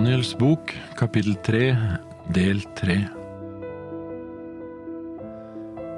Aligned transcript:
Daniels 0.00 0.38
bok, 0.38 0.70
kapittel 0.96 1.34
3, 1.44 1.76
del 2.32 2.62
3 2.78 2.94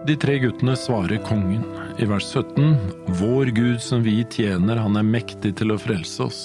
De 0.09 0.17
tre 0.19 0.35
guttene 0.43 0.75
svarer 0.75 1.23
kongen. 1.23 1.63
I 2.03 2.09
vers 2.11 2.27
17, 2.27 2.75
Vår 3.21 3.53
Gud 3.55 3.79
som 3.85 4.03
vi 4.03 4.17
tjener, 4.27 4.83
han 4.83 4.99
er 4.99 5.07
mektig 5.07 5.55
til 5.61 5.71
å 5.71 5.79
frelse 5.79 6.27
oss. 6.27 6.41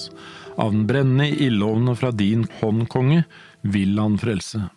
Av 0.53 0.69
den 0.69 0.85
brennende 0.85 1.31
ildovnen 1.47 1.97
fra 1.97 2.13
din 2.13 2.45
hånd, 2.59 2.85
konge, 2.93 3.23
vil 3.65 3.97
han 3.97 4.21
frelse. 4.21 4.67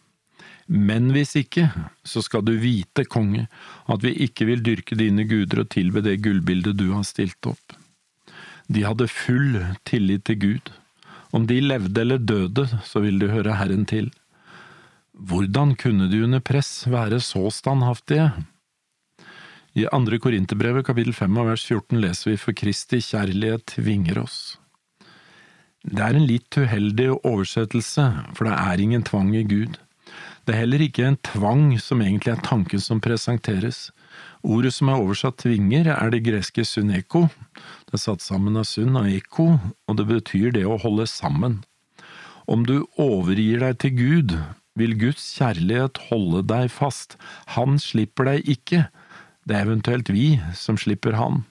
Men 0.64 1.12
hvis 1.12 1.36
ikke, 1.36 1.68
så 2.00 2.24
skal 2.24 2.48
du 2.48 2.54
vite, 2.64 3.04
konge, 3.04 3.50
at 3.92 4.08
vi 4.08 4.16
ikke 4.24 4.48
vil 4.54 4.64
dyrke 4.64 4.96
dine 4.96 5.28
guder 5.28 5.66
og 5.66 5.74
tilbe 5.76 6.00
det 6.08 6.22
gullbildet 6.24 6.80
du 6.80 6.94
har 6.96 7.04
stilt 7.04 7.44
opp. 7.44 7.76
De 8.72 8.88
hadde 8.88 9.12
full 9.12 9.66
tillit 9.84 10.30
til 10.32 10.46
Gud. 10.48 10.78
Om 11.30 11.46
de 11.46 11.61
levde 11.62 12.00
eller 12.00 12.18
døde, 12.18 12.66
så 12.84 13.02
vil 13.04 13.20
de 13.20 13.30
høre 13.30 13.58
Herren 13.58 13.86
til. 13.86 14.11
Hvordan 15.14 15.76
kunne 15.79 16.08
de 16.11 16.25
under 16.25 16.40
press 16.40 16.88
være 16.90 17.21
så 17.21 17.50
standhaftige? 17.54 18.30
I 19.79 19.86
andre 19.93 20.18
Korinterbrevet 20.18 20.86
kapittel 20.86 21.14
5 21.14 21.36
og 21.38 21.52
vers 21.52 21.66
14 21.68 22.00
leser 22.02 22.32
vi 22.32 22.40
For 22.40 22.57
Kristi 22.57 22.98
kjærlighet 23.04 23.68
tvinger 23.76 24.18
oss. 24.24 24.58
Det 25.86 26.02
er 26.02 26.16
en 26.16 26.26
litt 26.26 26.57
uheldig 26.58 27.07
oversettelse, 27.24 28.08
for 28.35 28.49
det 28.49 28.57
er 28.57 28.82
ingen 28.82 29.04
tvang 29.07 29.30
i 29.38 29.46
Gud. 29.46 29.79
Det 30.44 30.54
er 30.54 30.64
heller 30.64 30.82
ikke 30.82 31.07
en 31.07 31.21
tvang 31.24 31.79
som 31.80 32.02
egentlig 32.02 32.34
er 32.34 32.42
tanken 32.44 32.83
som 32.83 33.00
presenteres. 33.00 33.91
Ordet 34.41 34.72
som 34.77 34.88
er 34.88 35.02
oversatt 35.02 35.41
tvinger, 35.42 35.91
er 35.92 36.12
det 36.12 36.22
greske 36.24 36.64
suneko. 36.64 37.27
Det 37.88 37.98
er 37.98 38.05
satt 38.05 38.24
sammen 38.24 38.56
av 38.56 38.69
sun 38.69 38.96
og 38.96 39.10
eko, 39.10 39.52
og 39.88 39.98
det 39.98 40.06
betyr 40.08 40.55
det 40.56 40.64
å 40.64 40.78
holde 40.80 41.06
sammen. 41.10 41.60
Om 42.50 42.64
du 42.66 42.80
overgir 42.98 43.60
deg 43.62 43.78
til 43.82 43.94
Gud, 43.98 44.34
vil 44.78 44.96
Guds 44.98 45.27
kjærlighet 45.36 46.00
holde 46.08 46.42
deg 46.48 46.70
fast. 46.72 47.18
Han 47.56 47.78
slipper 47.82 48.30
deg 48.30 48.48
ikke. 48.48 48.86
Det 49.44 49.56
er 49.56 49.66
eventuelt 49.66 50.10
vi 50.12 50.38
som 50.56 50.78
slipper 50.80 51.18
han. 51.18 51.44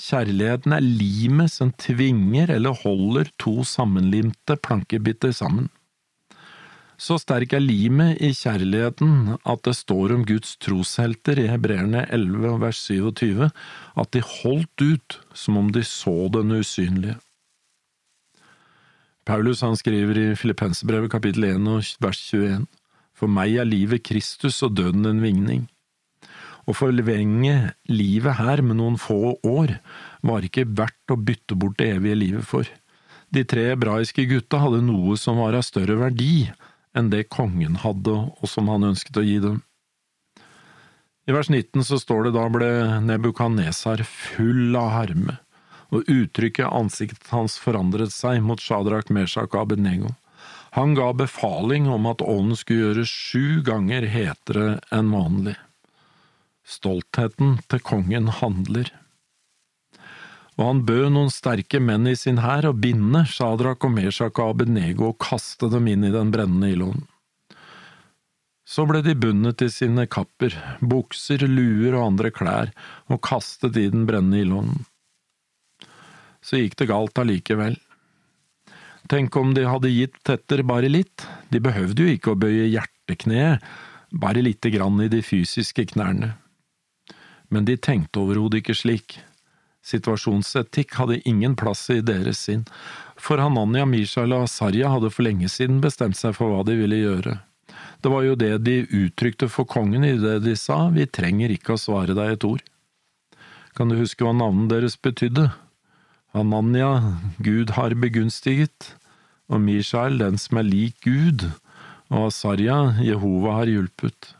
Kjærligheten 0.00 0.74
er 0.74 0.82
limet 0.82 1.52
som 1.54 1.70
tvinger 1.78 2.50
eller 2.50 2.74
holder 2.82 3.30
to 3.38 3.62
sammenlimte 3.68 4.58
plankebiter 4.58 5.32
sammen. 5.32 5.70
Så 7.00 7.16
sterk 7.18 7.52
er 7.56 7.62
limet 7.62 8.20
i 8.22 8.30
kjærligheten 8.36 9.36
at 9.42 9.62
det 9.66 9.74
står 9.74 10.14
om 10.14 10.22
Guds 10.26 10.54
troshelter 10.62 11.40
i 11.42 11.48
Hebreerne 11.50 12.04
11 12.06 12.60
vers 12.62 12.78
27 12.86 13.48
at 13.50 14.10
de 14.14 14.22
holdt 14.22 14.84
ut 14.84 15.18
som 15.34 15.58
om 15.58 15.72
de 15.74 15.82
så 15.86 16.28
den 16.34 16.54
usynlige. 16.54 17.18
Paulus 19.26 19.64
han 19.64 19.76
skriver 19.76 20.20
i 20.20 20.26
Filippensebrevet 20.38 21.10
kapittel 21.10 21.48
1 21.48 21.98
vers 22.04 22.20
21 22.30 22.66
For 23.14 23.30
meg 23.30 23.56
er 23.58 23.66
livet 23.66 24.04
Kristus 24.04 24.60
og 24.62 24.76
døden 24.76 25.06
en 25.08 25.22
vigning. 25.22 25.64
Å 26.64 26.72
forlenge 26.76 27.74
livet 27.90 28.38
her 28.38 28.62
med 28.64 28.78
noen 28.78 28.96
få 29.00 29.34
år 29.44 29.76
var 30.24 30.46
ikke 30.46 30.68
verdt 30.68 31.12
å 31.12 31.18
bytte 31.20 31.56
bort 31.58 31.78
det 31.80 31.90
evige 31.96 32.20
livet 32.20 32.46
for. 32.48 32.68
De 33.34 33.42
tre 33.48 33.66
hebraiske 33.72 34.24
gutta 34.30 34.60
hadde 34.62 34.84
noe 34.84 35.16
som 35.20 35.40
var 35.42 35.56
av 35.58 35.66
større 35.66 35.98
verdi 35.98 36.46
enn 36.94 37.10
det 37.12 37.28
kongen 37.32 37.80
hadde 37.82 38.14
og 38.14 38.50
som 38.50 38.70
han 38.72 38.86
ønsket 38.90 39.18
å 39.20 39.24
gi 39.26 39.38
dem. 39.42 39.62
I 41.24 41.32
vers 41.32 41.48
19 41.48 41.84
så 41.88 41.98
står 42.00 42.26
det 42.26 42.34
da 42.36 42.44
ble 42.52 42.68
Nebukadnesar 43.04 44.02
full 44.04 44.76
av 44.76 44.90
harme, 44.92 45.38
og 45.88 46.10
uttrykket 46.10 46.68
ansiktet 46.68 47.30
hans 47.32 47.56
forandret 47.60 48.12
seg 48.12 48.42
mot 48.44 48.60
Shadrach, 48.60 49.08
Meshach 49.08 49.54
og 49.54 49.62
Abednego. 49.62 50.12
Han 50.76 50.96
ga 50.98 51.12
befaling 51.16 51.86
om 51.88 52.08
at 52.10 52.24
ånden 52.24 52.58
skulle 52.58 52.88
gjøres 52.88 53.08
sju 53.08 53.62
ganger 53.64 54.08
hetere 54.10 54.80
enn 54.92 55.12
vanlig. 55.14 55.54
Stoltheten 56.66 57.60
til 57.70 57.82
kongen 57.84 58.28
handler. 58.40 58.90
Og 60.54 60.68
han 60.68 60.84
bød 60.86 61.08
noen 61.16 61.32
sterke 61.34 61.80
menn 61.82 62.06
i 62.06 62.14
sin 62.18 62.38
hær 62.44 62.68
å 62.68 62.76
binde 62.78 63.24
Shadrach 63.26 63.82
og 63.86 63.94
Meshach 63.96 64.38
og 64.38 64.52
Abednego 64.52 65.10
og 65.10 65.18
kaste 65.22 65.70
dem 65.72 65.88
inn 65.90 66.06
i 66.06 66.12
den 66.14 66.30
brennende 66.34 66.70
ilden. 66.70 67.02
Så 68.64 68.86
ble 68.88 69.02
de 69.04 69.12
bundet 69.18 69.60
i 69.66 69.68
sine 69.68 70.06
kapper, 70.08 70.54
bukser, 70.80 71.42
luer 71.50 71.98
og 71.98 72.06
andre 72.06 72.30
klær, 72.32 72.70
og 73.12 73.20
kastet 73.26 73.76
i 73.76 73.90
den 73.92 74.06
brennende 74.08 74.40
ilden. 74.40 74.86
Så 76.44 76.62
gikk 76.62 76.78
det 76.80 76.88
galt 76.88 77.18
allikevel. 77.20 77.76
Tenk 79.10 79.36
om 79.36 79.52
de 79.52 79.66
hadde 79.68 79.92
gitt 79.92 80.16
Tetter 80.24 80.62
bare 80.64 80.88
litt, 80.88 81.26
de 81.52 81.60
behøvde 81.60 82.06
jo 82.06 82.14
ikke 82.14 82.32
å 82.32 82.40
bøye 82.40 82.70
hjertekneet, 82.72 83.60
bare 84.14 84.44
lite 84.46 84.70
grann 84.72 85.02
i 85.02 85.10
de 85.12 85.20
fysiske 85.24 85.84
knærne. 85.92 86.32
Men 87.52 87.68
de 87.68 87.76
tenkte 87.76 88.22
overhodet 88.22 88.62
ikke 88.62 88.76
slik. 88.78 89.18
Situasjonsetikk 89.84 90.94
hadde 90.96 91.20
ingen 91.28 91.56
plass 91.60 91.90
i 91.92 92.00
deres 92.00 92.40
sinn, 92.46 92.64
for 93.20 93.40
Hananya, 93.40 93.84
Mishael 93.84 94.32
og 94.32 94.46
Asarya 94.46 94.90
hadde 94.94 95.10
for 95.12 95.26
lenge 95.26 95.50
siden 95.52 95.82
bestemt 95.84 96.16
seg 96.16 96.36
for 96.38 96.52
hva 96.52 96.62
de 96.64 96.78
ville 96.78 97.02
gjøre. 97.02 97.36
Det 98.00 98.12
var 98.12 98.24
jo 98.24 98.36
det 98.36 98.52
de 98.64 98.78
uttrykte 98.84 99.48
for 99.52 99.68
kongen 99.68 100.04
i 100.04 100.14
det 100.20 100.38
de 100.44 100.54
sa, 100.60 100.86
vi 100.92 101.06
trenger 101.08 101.52
ikke 101.52 101.76
å 101.76 101.80
svare 101.80 102.16
deg 102.16 102.34
et 102.34 102.46
ord. 102.48 102.64
Kan 103.76 103.90
du 103.90 103.98
huske 103.98 104.24
hva 104.24 104.32
navnet 104.36 104.70
deres 104.72 104.96
betydde? 105.00 105.48
Hananya, 106.34 107.18
Gud 107.44 107.74
har 107.76 107.94
begunstiget, 107.98 108.94
og 109.52 109.60
Mishael, 109.62 110.16
den 110.18 110.40
som 110.40 110.60
er 110.60 110.68
lik 110.68 110.96
Gud, 111.04 111.44
og 112.12 112.30
Asarya, 112.30 112.96
Jehova 113.04 113.60
har 113.60 113.70
hjulpet. 113.70 114.32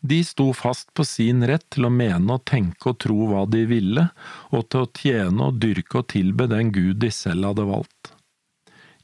De 0.00 0.24
sto 0.24 0.52
fast 0.54 0.92
på 0.94 1.04
sin 1.04 1.46
rett 1.46 1.64
til 1.72 1.88
å 1.88 1.92
mene 1.92 2.36
og 2.36 2.44
tenke 2.46 2.92
og 2.92 2.98
tro 3.02 3.30
hva 3.30 3.46
de 3.50 3.64
ville, 3.66 4.08
og 4.52 4.68
til 4.70 4.84
å 4.84 4.90
tjene 4.92 5.48
og 5.48 5.58
dyrke 5.62 6.02
og 6.02 6.10
tilbe 6.12 6.46
den 6.50 6.70
Gud 6.74 7.00
de 7.02 7.10
selv 7.10 7.50
hadde 7.50 7.66
valgt. 7.70 8.12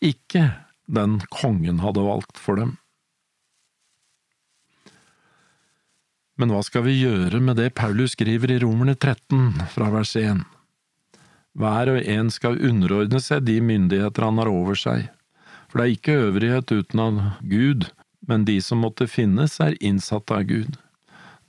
Ikke 0.03 0.45
den 0.87 1.21
kongen 1.33 1.81
hadde 1.83 2.05
valgt 2.05 2.39
for 2.39 2.61
dem. 2.61 2.77
Men 6.41 6.53
hva 6.53 6.63
skal 6.65 6.87
vi 6.87 6.97
gjøre 6.97 7.39
med 7.45 7.59
det 7.61 7.75
Paulus 7.79 8.17
skriver 8.17 8.51
i 8.55 8.61
Romerne 8.63 8.97
13, 8.97 9.63
fra 9.71 9.91
vers 9.93 10.15
1? 10.19 10.45
Hver 11.59 11.91
og 11.93 12.09
en 12.09 12.31
skal 12.33 12.61
underordne 12.65 13.21
seg 13.21 13.45
de 13.45 13.59
myndigheter 13.63 14.25
han 14.25 14.41
har 14.41 14.51
over 14.51 14.79
seg, 14.79 15.11
for 15.69 15.81
det 15.81 15.85
er 15.85 15.97
ikke 15.97 16.17
øvrighet 16.29 16.73
uten 16.73 17.03
av 17.05 17.21
Gud, 17.45 17.91
men 18.29 18.47
de 18.49 18.57
som 18.65 18.83
måtte 18.83 19.07
finnes, 19.11 19.59
er 19.61 19.77
innsatt 19.85 20.33
av 20.33 20.49
Gud. 20.49 20.79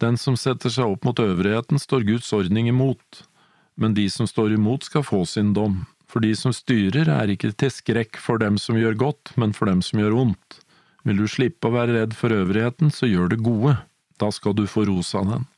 Den 0.01 0.17
som 0.17 0.37
setter 0.39 0.73
seg 0.73 0.95
opp 0.95 1.05
mot 1.05 1.19
øvrigheten, 1.19 1.79
står 1.79 2.07
Guds 2.07 2.31
ordning 2.33 2.67
imot, 2.71 3.23
men 3.75 3.95
de 3.97 4.07
som 4.09 4.27
står 4.29 4.55
imot 4.57 4.85
skal 4.87 5.05
få 5.05 5.23
sin 5.29 5.53
dom, 5.53 5.83
for 6.09 6.23
de 6.23 6.33
som 6.37 6.53
styrer 6.53 7.09
er 7.09 7.31
ikke 7.33 7.53
til 7.57 7.71
skrekk 7.73 8.19
for 8.21 8.41
dem 8.41 8.59
som 8.61 8.77
gjør 8.77 8.97
godt, 8.99 9.33
men 9.37 9.53
for 9.57 9.69
dem 9.69 9.81
som 9.85 10.01
gjør 10.01 10.17
ondt. 10.25 10.59
Vil 11.03 11.19
du 11.19 11.27
slippe 11.27 11.67
å 11.67 11.75
være 11.75 11.97
redd 11.97 12.13
for 12.15 12.33
øvrigheten, 12.33 12.91
så 12.93 13.09
gjør 13.09 13.33
det 13.33 13.41
gode, 13.43 13.77
da 14.21 14.29
skal 14.31 14.55
du 14.55 14.67
få 14.69 14.85
ros 14.87 15.11
av 15.17 15.31
den. 15.31 15.49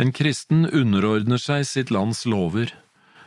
En 0.00 0.12
kristen 0.16 0.64
underordner 0.64 1.40
seg 1.40 1.66
sitt 1.68 1.90
lands 1.92 2.22
lover, 2.28 2.70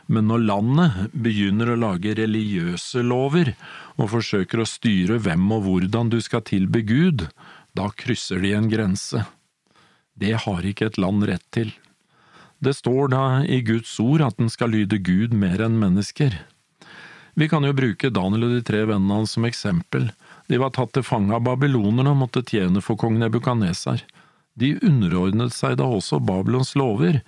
men 0.06 0.26
når 0.28 0.42
landet 0.48 1.12
begynner 1.16 1.70
å 1.72 1.78
lage 1.80 2.16
religiøse 2.18 3.04
lover 3.04 3.54
og 3.96 4.10
forsøker 4.12 4.60
å 4.60 4.68
styre 4.68 5.20
hvem 5.22 5.46
og 5.54 5.64
hvordan 5.68 6.10
du 6.12 6.18
skal 6.24 6.44
tilbe 6.44 6.82
Gud, 6.84 7.28
da 7.74 7.88
krysser 7.94 8.42
de 8.42 8.52
en 8.56 8.68
grense. 8.72 9.22
Det 10.14 10.34
har 10.44 10.66
ikke 10.66 10.88
et 10.90 10.98
land 11.00 11.26
rett 11.26 11.44
til. 11.54 11.72
Det 12.62 12.74
står 12.76 13.10
da 13.12 13.22
i 13.44 13.60
Guds 13.66 13.92
ord 14.00 14.22
at 14.24 14.38
den 14.38 14.50
skal 14.52 14.72
lyde 14.72 15.00
Gud 15.02 15.34
mer 15.36 15.60
enn 15.64 15.80
mennesker. 15.80 16.36
Vi 17.34 17.48
kan 17.50 17.66
jo 17.66 17.74
bruke 17.74 18.12
Daniel 18.14 18.46
og 18.46 18.52
de 18.54 18.62
tre 18.62 18.84
vennene 18.86 19.18
hans 19.18 19.34
som 19.34 19.46
eksempel. 19.46 20.12
De 20.46 20.60
var 20.62 20.70
tatt 20.76 20.94
til 20.94 21.04
fange 21.06 21.34
av 21.34 21.42
babylonerne 21.46 22.12
og 22.14 22.20
måtte 22.22 22.44
tjene 22.46 22.82
for 22.84 22.98
kong 23.00 23.18
Nebukaneser. 23.18 24.04
De 24.54 24.76
underordnet 24.86 25.54
seg 25.54 25.80
da 25.80 25.88
også 25.90 26.20
Babylons 26.22 26.74
lover, 26.78 27.20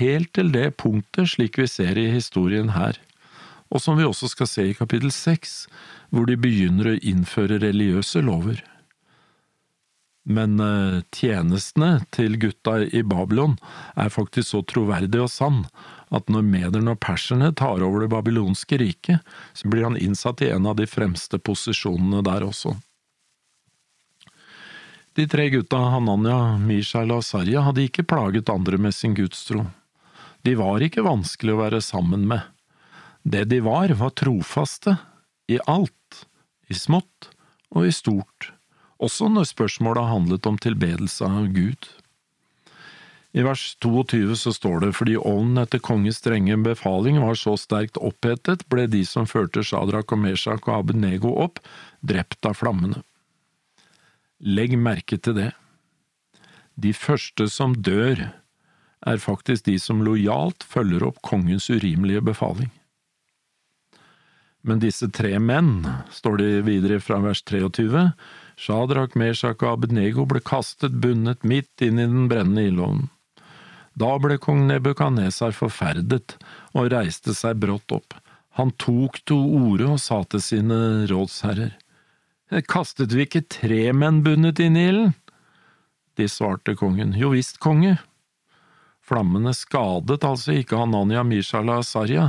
helt 0.00 0.32
til 0.34 0.50
det 0.54 0.72
punktet 0.82 1.30
slik 1.36 1.60
vi 1.60 1.68
ser 1.70 1.98
i 2.00 2.08
historien 2.10 2.72
her, 2.74 2.98
og 3.70 3.80
som 3.84 3.96
vi 3.96 4.08
også 4.08 4.32
skal 4.32 4.50
se 4.50 4.66
i 4.70 4.76
kapittel 4.76 5.12
seks, 5.14 5.68
hvor 6.10 6.26
de 6.26 6.36
begynner 6.36 6.90
å 6.90 6.98
innføre 6.98 7.60
religiøse 7.62 8.24
lover. 8.26 8.64
Men 10.22 10.60
eh, 10.62 11.00
tjenestene 11.10 12.04
til 12.14 12.36
gutta 12.38 12.78
i 12.84 13.02
Babylon 13.02 13.56
er 13.98 14.12
faktisk 14.14 14.52
så 14.52 14.62
troverdig 14.62 15.24
og 15.24 15.32
sann 15.32 15.64
at 16.14 16.28
når 16.30 16.46
mederne 16.46 16.94
og 16.94 17.00
perserne 17.02 17.50
tar 17.58 17.82
over 17.82 18.04
det 18.04 18.12
babylonske 18.12 18.78
riket, 18.78 19.34
så 19.56 19.70
blir 19.72 19.88
han 19.88 19.98
innsatt 19.98 20.44
i 20.44 20.52
en 20.54 20.68
av 20.68 20.76
de 20.78 20.86
fremste 20.86 21.40
posisjonene 21.40 22.22
der 22.26 22.46
også. 22.46 22.76
De 25.16 25.26
tre 25.28 25.48
gutta 25.52 25.76
Hananya, 25.92 26.56
Mishael 26.60 27.10
og 27.12 27.24
Sarja 27.26 27.66
hadde 27.66 27.84
ikke 27.84 28.06
plaget 28.08 28.52
andre 28.52 28.78
med 28.80 28.94
sin 28.96 29.16
gudstro. 29.16 29.66
De 30.42 30.54
var 30.56 30.84
ikke 30.84 31.04
vanskelig 31.04 31.52
å 31.52 31.60
være 31.60 31.82
sammen 31.84 32.24
med. 32.30 32.40
Det 33.22 33.44
de 33.50 33.60
var, 33.64 33.92
var 33.98 34.14
trofaste, 34.18 34.96
i 35.52 35.58
alt, 35.68 36.24
i 36.70 36.74
smått 36.74 37.28
og 37.74 37.86
i 37.88 37.92
stort, 37.92 38.52
også 39.02 39.28
når 39.32 39.50
spørsmålet 39.50 40.10
handlet 40.10 40.46
om 40.48 40.58
tilbedelse 40.60 41.26
av 41.26 41.50
Gud. 41.54 41.88
I 43.32 43.44
vers 43.46 43.62
22 43.80 44.36
så 44.36 44.52
står 44.52 44.82
det 44.82 44.90
fordi 44.98 45.16
ånden 45.16 45.62
etter 45.62 45.80
kongens 45.80 46.20
strenge 46.20 46.58
befaling 46.66 47.16
var 47.22 47.38
så 47.40 47.54
sterkt 47.56 47.96
opphetet, 47.96 48.66
ble 48.68 48.84
de 48.92 49.00
som 49.08 49.28
førte 49.28 49.64
Shadrach 49.64 50.12
og 50.12 50.20
Meshach 50.20 50.68
og 50.68 50.74
Abednego 50.76 51.32
opp, 51.40 51.62
drept 52.04 52.44
av 52.44 52.58
flammene. 52.60 53.00
Legg 54.42 54.76
merke 54.76 55.16
til 55.16 55.38
det. 55.38 55.50
De 56.76 56.92
første 56.96 57.48
som 57.52 57.76
dør, 57.78 58.28
er 59.02 59.18
faktisk 59.18 59.64
de 59.66 59.78
som 59.82 60.04
lojalt 60.04 60.62
følger 60.62 61.08
opp 61.08 61.18
kongens 61.26 61.70
urimelige 61.72 62.22
befaling. 62.22 62.70
Men 64.62 64.78
disse 64.82 65.08
tre 65.10 65.38
menn, 65.42 65.82
står 66.10 66.38
det 66.38 66.50
videre 66.68 67.00
fra 67.02 67.18
vers 67.24 67.42
23, 67.42 68.10
Shadrach, 68.56 69.16
Meshach 69.18 69.62
og 69.64 69.72
Abednego 69.72 70.26
ble 70.28 70.42
kastet 70.44 70.94
bundet 71.02 71.42
midt 71.42 71.82
inn 71.82 71.98
i 71.98 72.06
den 72.06 72.28
brennende 72.30 72.68
ildovnen. 72.70 73.08
Da 73.98 74.14
ble 74.22 74.38
kong 74.40 74.64
Nebukadnesar 74.70 75.52
forferdet 75.52 76.36
og 76.72 76.92
reiste 76.94 77.34
seg 77.36 77.58
brått 77.60 77.92
opp. 77.92 78.14
Han 78.56 78.70
tok 78.80 79.18
to 79.28 79.36
orde 79.36 79.90
og 79.94 80.00
sa 80.00 80.22
til 80.28 80.44
sine 80.44 80.78
rådsherrer, 81.10 81.74
Kastet 82.68 83.14
vi 83.16 83.24
ikke 83.24 83.46
tre 83.48 83.94
menn 83.96 84.18
bundet 84.20 84.58
inn 84.60 84.76
i 84.76 84.88
ilden? 84.90 85.14
De 86.20 86.26
svarte 86.28 86.74
kongen, 86.76 87.14
Jo 87.16 87.30
visst, 87.32 87.56
konge. 87.64 87.96
Flammene 89.00 89.54
skadet 89.56 90.20
altså 90.28 90.58
ikke 90.60 90.76
Hananya, 90.76 91.22
Mishala 91.24 91.78
og 91.78 91.86
Asarya, 91.86 92.26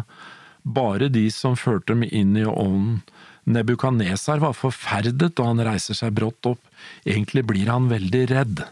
bare 0.64 1.10
de 1.12 1.28
som 1.32 1.58
førte 1.60 1.94
dem 1.94 2.04
inn 2.08 2.38
i 2.40 2.46
ovnen. 2.48 3.02
Nebukadnesar 3.44 4.40
var 4.40 4.56
forferdet, 4.56 5.36
og 5.36 5.50
han 5.50 5.64
reiser 5.68 5.98
seg 5.98 6.16
brått 6.16 6.48
opp. 6.48 6.62
Egentlig 7.04 7.44
blir 7.50 7.72
han 7.72 7.90
veldig 7.92 8.24
redd. 8.32 8.64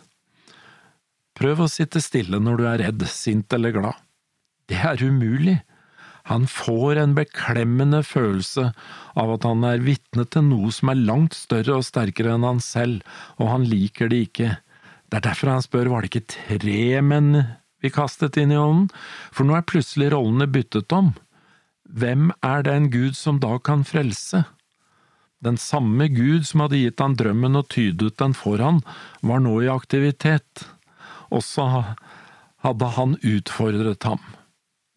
Prøv 1.36 1.66
å 1.66 1.72
sitte 1.72 2.02
stille 2.04 2.40
når 2.40 2.60
du 2.60 2.66
er 2.70 2.82
redd, 2.86 3.04
sint 3.10 3.52
eller 3.54 3.76
glad. 3.76 4.00
Det 4.72 4.80
er 4.80 5.04
umulig. 5.04 5.60
Han 6.30 6.46
får 6.48 7.00
en 7.02 7.16
beklemmende 7.18 8.04
følelse 8.06 8.70
av 9.20 9.32
at 9.36 9.48
han 9.48 9.66
er 9.68 9.82
vitne 9.84 10.24
til 10.30 10.46
noe 10.48 10.70
som 10.72 10.92
er 10.94 11.02
langt 11.02 11.36
større 11.36 11.80
og 11.80 11.88
sterkere 11.88 12.36
enn 12.36 12.46
han 12.46 12.62
selv, 12.64 13.02
og 13.42 13.50
han 13.50 13.66
liker 13.68 14.12
det 14.12 14.22
ikke. 14.28 14.52
Det 15.10 15.18
er 15.18 15.26
derfor 15.26 15.56
han 15.56 15.66
spør 15.66 15.90
var 15.92 16.06
det 16.06 16.12
ikke 16.12 16.38
tre 16.38 17.02
menn 17.04 17.34
vi 17.82 17.90
kastet 17.90 18.38
inn 18.38 18.54
i 18.54 18.60
ånden, 18.62 18.92
for 19.34 19.48
nå 19.48 19.58
er 19.58 19.66
plutselig 19.68 20.12
rollene 20.14 20.48
byttet 20.48 20.94
om. 20.94 21.10
Hvem 21.92 22.32
er 22.40 22.64
det 22.64 22.74
en 22.74 22.90
Gud 22.92 23.18
som 23.20 23.40
da 23.44 23.58
kan 23.60 23.84
frelse? 23.84 24.46
Den 25.44 25.58
samme 25.58 26.08
Gud 26.08 26.46
som 26.48 26.64
hadde 26.64 26.80
gitt 26.80 27.02
han 27.02 27.18
drømmen 27.20 27.58
og 27.60 27.68
tydet 27.74 28.14
den 28.22 28.36
for 28.38 28.62
han, 28.62 28.80
var 29.26 29.42
nå 29.44 29.58
i 29.66 29.72
aktivitet. 29.72 30.68
Også 31.34 31.66
hadde 32.64 32.92
han 32.96 33.18
utfordret 33.20 34.08
ham. 34.08 34.22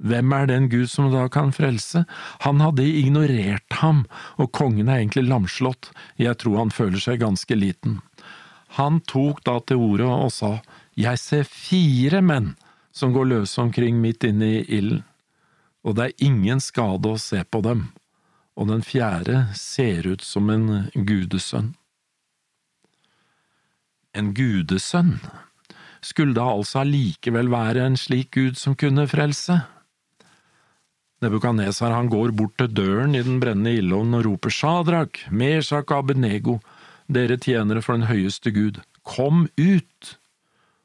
Hvem 0.05 0.35
er 0.37 0.50
den 0.50 0.69
Gud 0.69 0.91
som 0.91 1.08
da 1.12 1.25
kan 1.32 1.52
frelse? 1.55 2.05
Han 2.44 2.61
hadde 2.61 2.85
ignorert 2.85 3.79
ham, 3.81 4.05
og 4.37 4.52
kongen 4.52 4.91
er 4.91 5.00
egentlig 5.00 5.25
lamslått, 5.31 5.91
jeg 6.20 6.37
tror 6.43 6.61
han 6.61 6.75
føler 6.75 7.00
seg 7.00 7.23
ganske 7.23 7.56
liten. 7.56 8.00
Han 8.76 9.00
tok 9.06 9.41
da 9.46 9.61
til 9.62 9.81
orde 9.81 10.11
og 10.11 10.31
sa, 10.35 10.58
Jeg 10.94 11.19
ser 11.19 11.49
fire 11.49 12.20
menn 12.23 12.55
som 12.94 13.14
går 13.14 13.31
løse 13.31 13.61
omkring 13.62 13.99
midt 14.02 14.26
inne 14.29 14.50
i 14.58 14.64
ilden, 14.79 15.02
og 15.84 15.96
det 15.98 16.04
er 16.06 16.26
ingen 16.26 16.62
skade 16.64 17.12
å 17.12 17.20
se 17.20 17.42
på 17.44 17.60
dem, 17.64 17.88
og 18.56 18.70
den 18.70 18.84
fjerde 18.86 19.46
ser 19.58 20.06
ut 20.08 20.25
som 20.25 20.48
en 20.50 20.88
gudesønn. 20.94 21.75
En 24.14 24.31
gudesønn 24.34 25.19
skulle 26.04 26.36
da 26.36 26.46
altså 26.52 26.82
allikevel 26.84 27.50
være 27.52 27.84
en 27.84 27.96
slik 27.98 28.32
gud 28.36 28.58
som 28.60 28.76
kunne 28.78 29.06
frelse? 29.10 29.58
Nebukadnesar 31.25 31.94
går 32.12 32.34
bort 32.36 32.56
til 32.60 32.72
døren 32.76 33.14
i 33.16 33.22
den 33.25 33.40
brennende 33.40 33.72
ildovnen 33.78 34.19
og 34.19 34.26
roper 34.28 34.52
Shadrach, 34.52 35.25
Meshach 35.31 35.88
og 35.88 36.04
Abednego, 36.04 36.58
dere 37.08 37.38
tjenere 37.40 37.82
for 37.84 37.96
den 37.96 38.08
høyeste 38.08 38.52
Gud, 38.54 38.81
kom 39.04 39.48
ut! 39.60 40.14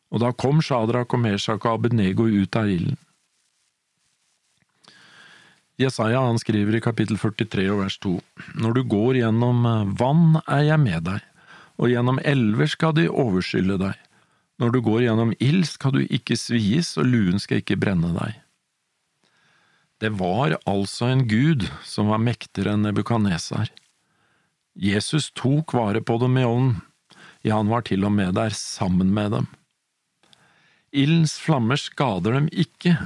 Og 0.09 0.23
da 0.23 0.31
kom 0.33 0.63
Shadrach 0.63 1.13
og 1.13 1.21
Meshach 1.21 1.61
og 1.61 1.75
Abednego 1.75 2.25
ut 2.25 2.55
av 2.57 2.71
ilden. 2.71 2.97
Jesaja 5.79 6.19
han 6.19 6.39
skriver 6.39 6.75
i 6.75 6.83
kapittel 6.83 7.15
43 7.15 7.69
og 7.71 7.81
vers 7.85 7.95
2, 8.03 8.17
Når 8.59 8.73
du 8.75 8.81
går 8.91 9.21
gjennom 9.21 9.63
vann 9.99 10.41
er 10.43 10.65
jeg 10.73 10.83
med 10.83 11.05
deg, 11.07 11.23
og 11.79 11.93
gjennom 11.93 12.19
elver 12.27 12.67
skal 12.67 12.95
de 12.97 13.07
overskylle 13.07 13.77
deg. 13.79 13.95
Når 14.59 14.73
du 14.75 14.81
går 14.83 15.05
gjennom 15.05 15.31
ild 15.39 15.63
skal 15.69 15.95
du 15.95 16.01
ikke 16.03 16.35
svies, 16.35 16.97
og 16.99 17.07
luen 17.07 17.39
skal 17.39 17.61
ikke 17.61 17.79
brenne 17.79 18.11
deg. 18.17 18.35
Det 20.03 20.11
var 20.19 20.57
altså 20.67 21.09
en 21.13 21.23
gud 21.27 21.65
som 21.87 22.11
var 22.11 22.19
mektigere 22.23 22.75
enn 22.75 22.83
Nebukadnesar. 22.83 23.71
Jesus 24.75 25.29
tok 25.35 25.73
vare 25.75 26.03
på 26.03 26.19
dem 26.19 26.37
i 26.39 26.45
ånden, 26.47 26.81
ja, 27.43 27.55
han 27.55 27.71
var 27.71 27.85
til 27.87 28.03
og 28.03 28.11
med 28.11 28.35
der 28.35 28.51
sammen 28.55 29.13
med 29.15 29.31
dem. 29.31 29.47
Ildens 30.91 31.37
flammer 31.39 31.79
skader 31.79 32.35
dem 32.35 32.49
ikke, 32.51 32.97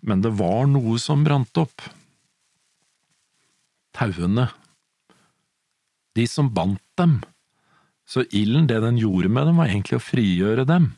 men 0.00 0.22
det 0.24 0.32
var 0.38 0.68
noe 0.70 0.98
som 1.00 1.24
brant 1.24 1.60
opp. 1.60 1.84
Tauene. 3.96 4.48
De 6.16 6.26
som 6.26 6.48
bandt 6.54 6.84
dem. 6.98 7.20
Så 8.08 8.24
ilden, 8.34 8.66
det 8.66 8.80
den 8.82 8.98
gjorde 8.98 9.30
med 9.30 9.46
dem, 9.46 9.60
var 9.60 9.70
egentlig 9.70 10.00
å 10.00 10.02
frigjøre 10.02 10.66
dem. 10.66 10.92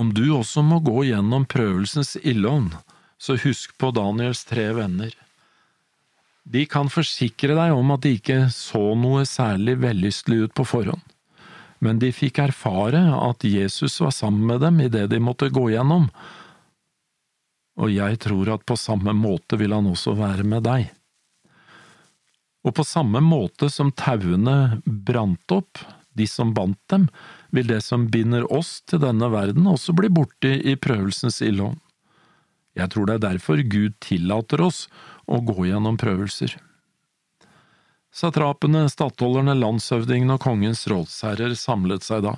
Om 0.00 0.10
du 0.14 0.24
også 0.34 0.64
må 0.66 0.80
gå 0.82 1.04
gjennom 1.06 1.46
prøvelsens 1.46 2.16
ildånd, 2.22 2.72
så 3.18 3.36
husk 3.38 3.76
på 3.78 3.92
Daniels 3.94 4.42
tre 4.48 4.66
venner. 4.74 5.12
De 6.44 6.64
kan 6.68 6.90
forsikre 6.92 7.54
deg 7.56 7.72
om 7.72 7.94
at 7.94 8.02
de 8.04 8.16
ikke 8.18 8.48
så 8.52 8.82
noe 8.98 9.22
særlig 9.28 9.78
vellystelig 9.80 10.48
ut 10.48 10.56
på 10.58 10.66
forhånd, 10.68 11.04
men 11.80 12.00
de 12.02 12.10
fikk 12.12 12.42
erfare 12.42 13.00
at 13.16 13.46
Jesus 13.46 13.96
var 14.02 14.12
sammen 14.12 14.44
med 14.50 14.60
dem 14.64 14.82
i 14.82 14.90
det 14.92 15.06
de 15.12 15.22
måtte 15.22 15.48
gå 15.52 15.70
gjennom, 15.72 16.10
og 17.74 17.90
jeg 17.90 18.20
tror 18.22 18.52
at 18.54 18.66
på 18.66 18.76
samme 18.78 19.14
måte 19.16 19.58
vil 19.58 19.74
han 19.74 19.88
også 19.90 20.14
være 20.18 20.46
med 20.46 20.64
deg. 20.66 20.90
Og 22.64 22.72
på 22.78 22.84
samme 22.86 23.20
måte 23.20 23.68
som 23.72 23.92
tauene 23.92 24.80
brant 24.86 25.52
opp, 25.52 25.82
de 26.14 26.26
som 26.30 26.54
bandt 26.54 26.78
dem, 26.88 27.08
vil 27.50 27.66
det 27.68 27.80
som 27.84 28.06
binder 28.10 28.46
oss 28.54 28.78
til 28.88 29.02
denne 29.02 29.28
verden 29.32 29.66
også 29.68 29.92
bli 29.96 30.08
borte 30.08 30.52
i 30.62 30.76
prøvelsens 30.78 31.42
ildovn. 31.44 31.80
Jeg 32.78 32.90
tror 32.90 33.06
det 33.06 33.18
er 33.18 33.26
derfor 33.26 33.60
Gud 33.70 33.98
tillater 34.02 34.62
oss 34.64 34.86
å 35.30 35.40
gå 35.44 35.66
gjennom 35.68 35.98
prøvelser. 35.98 36.56
Satrapene, 38.14 38.86
stattholderne, 38.90 39.56
landshøvdingene 39.58 40.36
og 40.36 40.42
kongens 40.42 40.84
rådsherrer 40.90 41.56
samlet 41.58 42.06
seg 42.06 42.22
da. 42.26 42.36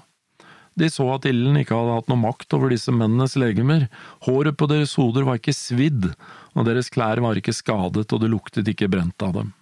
De 0.76 0.88
så 0.92 1.06
at 1.14 1.24
ilden 1.28 1.56
ikke 1.56 1.76
hadde 1.76 1.94
hatt 1.96 2.10
noe 2.12 2.20
makt 2.20 2.52
over 2.56 2.72
disse 2.72 2.92
mennenes 2.92 3.36
legemer, 3.40 3.86
håret 4.26 4.58
på 4.60 4.68
deres 4.68 4.92
hoder 5.00 5.24
var 5.24 5.40
ikke 5.40 5.56
svidd, 5.56 6.10
og 6.52 6.66
deres 6.68 6.90
klær 6.92 7.22
var 7.24 7.38
ikke 7.40 7.54
skadet, 7.56 8.10
og 8.12 8.20
det 8.20 8.32
luktet 8.32 8.68
ikke 8.68 8.90
brent 8.92 9.24
av 9.24 9.38
dem. 9.38 9.54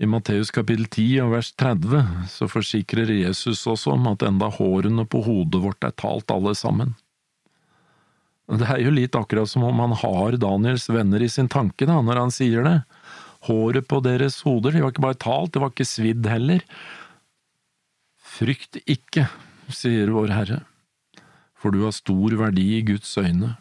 I 0.00 0.08
Matteus 0.08 0.48
kapittel 0.52 0.86
10 0.88 1.06
og 1.26 1.34
vers 1.34 1.50
30 1.60 2.04
så 2.32 2.46
forsikrer 2.48 3.10
Jesus 3.12 3.66
også 3.68 3.92
om 3.98 4.06
at 4.08 4.22
enda 4.24 4.48
hårene 4.52 5.04
på 5.04 5.20
hodet 5.26 5.60
vårt 5.60 5.84
er 5.84 5.92
talt 6.00 6.32
alle 6.32 6.54
sammen. 6.56 6.94
Det 8.50 8.66
er 8.66 8.80
jo 8.82 8.94
litt 8.94 9.14
akkurat 9.14 9.48
som 9.48 9.66
om 9.68 9.82
han 9.84 9.92
har 10.00 10.38
Daniels 10.40 10.88
venner 10.90 11.20
i 11.22 11.28
sin 11.28 11.50
tanke 11.52 11.84
da, 11.86 12.00
når 12.02 12.24
han 12.24 12.32
sier 12.34 12.64
det. 12.66 12.78
Håret 13.46 13.86
på 13.88 14.00
deres 14.04 14.40
hoder, 14.44 14.72
de 14.72 14.82
var 14.82 14.94
ikke 14.94 15.04
bare 15.04 15.20
talt, 15.20 15.52
det 15.52 15.62
var 15.62 15.72
ikke 15.72 15.88
svidd 15.88 16.26
heller. 16.28 16.64
Frykt 18.40 18.78
ikke, 18.88 19.26
sier 19.68 20.08
vår 20.14 20.30
Herre, 20.32 20.62
for 21.60 21.74
du 21.74 21.82
har 21.84 21.92
stor 21.92 22.32
verdi 22.40 22.78
i 22.78 22.84
Guds 22.88 23.10
øyne. 23.20 23.58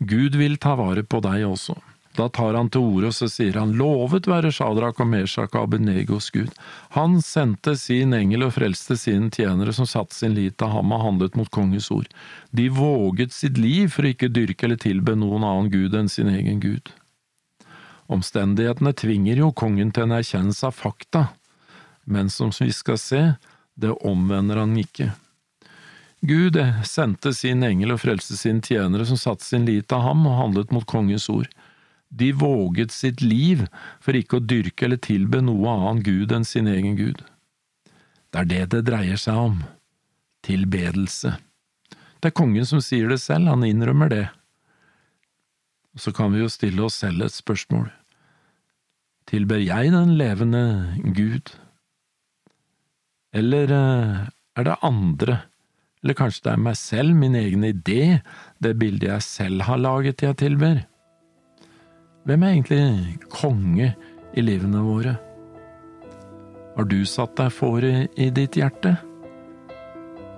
Gud 0.00 0.38
vil 0.40 0.56
ta 0.56 0.78
vare 0.78 1.02
på 1.04 1.20
deg 1.20 1.44
også. 1.44 1.74
Da 2.16 2.30
tar 2.32 2.56
han 2.56 2.70
til 2.72 2.86
orde 2.88 3.10
og 3.10 3.14
så 3.14 3.28
sier 3.30 3.58
han, 3.60 3.74
lovet 3.78 4.26
være 4.30 4.50
Shadrach 4.54 5.02
og 5.04 5.10
Meshach 5.10 5.52
og 5.52 5.66
Abenegos 5.66 6.30
Gud. 6.34 6.48
Han 6.96 7.18
sendte 7.22 7.76
sin 7.78 8.16
engel 8.16 8.46
og 8.46 8.54
frelste 8.56 8.96
sine 8.98 9.28
tjenere 9.34 9.74
som 9.76 9.86
satte 9.86 10.16
sin 10.16 10.32
lit 10.38 10.56
til 10.56 10.72
ham 10.72 10.94
og 10.96 11.04
handlet 11.04 11.36
mot 11.36 11.50
kongens 11.52 11.90
ord. 11.94 12.08
De 12.50 12.70
våget 12.72 13.36
sitt 13.36 13.60
liv 13.60 13.92
for 13.92 14.08
å 14.08 14.14
ikke 14.14 14.32
dyrke 14.32 14.66
eller 14.66 14.80
tilbe 14.80 15.18
noen 15.20 15.44
annen 15.44 15.68
gud 15.74 15.94
enn 16.00 16.08
sin 16.08 16.32
egen 16.32 16.64
gud. 16.64 16.88
Omstendighetene 18.08 18.94
tvinger 18.96 19.44
jo 19.44 19.52
kongen 19.52 19.92
til 19.92 20.08
en 20.08 20.16
erkjennelse 20.16 20.72
av 20.72 20.74
fakta, 20.80 21.26
men 22.08 22.32
som 22.32 22.50
vi 22.56 22.72
skal 22.72 22.96
se, 22.96 23.22
det 23.78 23.94
omvender 24.06 24.58
han 24.58 24.74
ikke. 24.78 25.12
Gud 26.26 26.58
sendte 26.82 27.30
sin 27.36 27.62
engel 27.62 27.94
og 27.94 28.00
frelste 28.02 28.34
sine 28.34 28.62
tjenere 28.64 29.06
som 29.06 29.20
satte 29.20 29.46
sin 29.46 29.68
lit 29.68 29.86
til 29.90 30.02
ham 30.02 30.26
og 30.26 30.38
handlet 30.40 30.72
mot 30.74 30.86
kongens 30.88 31.28
ord. 31.30 31.46
De 32.08 32.32
våget 32.32 32.90
sitt 32.90 33.22
liv 33.22 33.66
for 34.02 34.18
ikke 34.18 34.40
å 34.40 34.44
dyrke 34.44 34.86
eller 34.86 34.98
tilbe 35.04 35.42
noe 35.44 35.70
annen 35.70 36.02
gud 36.02 36.32
enn 36.34 36.46
sin 36.48 36.66
egen 36.70 36.96
gud. 36.98 37.20
Det 38.32 38.42
er 38.42 38.48
det 38.48 38.64
det 38.74 38.82
dreier 38.88 39.20
seg 39.20 39.38
om. 39.38 39.60
Tilbedelse. 40.44 41.36
Det 42.18 42.32
er 42.32 42.34
kongen 42.34 42.66
som 42.66 42.82
sier 42.82 43.12
det 43.12 43.20
selv, 43.22 43.52
han 43.52 43.62
innrømmer 43.62 44.10
det. 44.10 44.26
Så 45.98 46.10
kan 46.14 46.34
vi 46.34 46.42
jo 46.42 46.50
stille 46.50 46.82
oss 46.82 46.98
selv 46.98 47.22
et 47.26 47.34
spørsmål. 47.34 47.86
Tilber 49.28 49.62
jeg 49.62 49.92
den 49.94 50.16
levende 50.18 50.62
Gud? 51.14 51.52
Eller 53.36 53.72
eh, 53.72 54.20
er 54.56 54.64
det 54.64 54.76
andre, 54.82 55.38
eller 56.02 56.16
kanskje 56.16 56.46
det 56.46 56.52
er 56.52 56.62
meg 56.64 56.76
selv, 56.80 57.16
min 57.16 57.36
egen 57.36 57.66
idé, 57.68 58.20
det 58.62 58.78
bildet 58.80 59.10
jeg 59.10 59.26
selv 59.26 59.66
har 59.68 59.80
laget 59.82 60.24
jeg 60.24 60.38
tilber? 60.40 60.84
Hvem 62.28 62.44
er 62.44 62.54
egentlig 62.54 63.18
konge 63.32 63.92
i 64.36 64.44
livene 64.44 64.80
våre? 64.84 65.16
Har 66.76 66.86
du 66.86 67.00
satt 67.08 67.36
deg 67.40 67.52
fore 67.52 67.92
i 68.16 68.28
ditt 68.30 68.56
hjerte? 68.56 68.94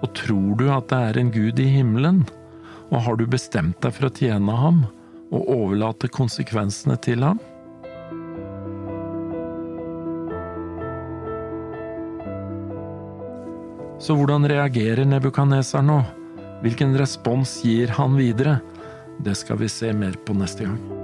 Og 0.01 0.13
tror 0.17 0.55
du 0.57 0.71
at 0.73 0.89
det 0.91 1.01
er 1.11 1.21
en 1.21 1.33
Gud 1.35 1.61
i 1.61 1.69
himmelen? 1.69 2.23
Og 2.91 3.05
har 3.05 3.19
du 3.21 3.27
bestemt 3.31 3.79
deg 3.85 3.95
for 3.95 4.09
å 4.09 4.15
tjene 4.17 4.55
ham 4.57 4.85
og 5.31 5.51
overlate 5.53 6.09
konsekvensene 6.11 6.97
til 7.05 7.27
ham? 7.27 7.43
Så 14.01 14.15
hvordan 14.17 14.49
reagerer 14.49 15.05
Nebukadnesar 15.05 15.85
nå? 15.85 15.99
Hvilken 16.65 16.97
respons 16.97 17.59
gir 17.65 17.93
han 17.99 18.17
videre? 18.17 18.57
Det 19.21 19.37
skal 19.37 19.61
vi 19.61 19.69
se 19.69 19.93
mer 19.93 20.17
på 20.25 20.33
neste 20.37 20.65
gang. 20.65 21.00